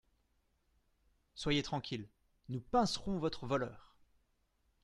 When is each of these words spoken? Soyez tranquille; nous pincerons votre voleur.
Soyez 1.35 1.61
tranquille; 1.61 2.07
nous 2.49 2.59
pincerons 2.59 3.19
votre 3.19 3.45
voleur. 3.45 3.93